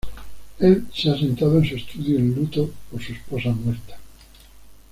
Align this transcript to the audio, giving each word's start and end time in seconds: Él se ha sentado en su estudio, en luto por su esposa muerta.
Él 0.57 0.87
se 0.91 1.11
ha 1.11 1.15
sentado 1.15 1.59
en 1.59 1.69
su 1.69 1.75
estudio, 1.75 2.17
en 2.17 2.33
luto 2.33 2.71
por 2.89 2.99
su 3.03 3.13
esposa 3.13 3.49
muerta. 3.49 3.99